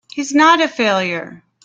[0.11, 1.43] He's not a failure!